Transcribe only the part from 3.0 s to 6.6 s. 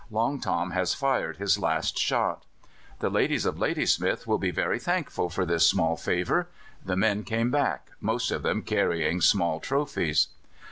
The ladies of Ladysmith will be very thankful for this small favour.